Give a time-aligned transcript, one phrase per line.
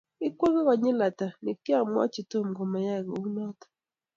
[0.27, 3.69] Ikwong'e konyil ata ni kiamwochi Tom komayai kou notok.